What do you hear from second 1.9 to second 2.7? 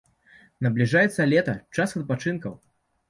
адпачынкаў.